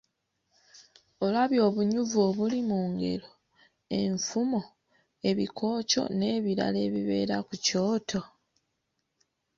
Olabye 1.25 1.61
obunyuvu 1.67 2.17
obuli 2.27 2.59
mu 2.69 2.79
ngero, 2.91 3.29
enfumo, 3.99 4.61
ebikokyo 5.29 6.03
nebirala 6.19 6.77
ebibeera 6.87 7.37
ku 7.47 7.53
kyoto? 7.65 8.21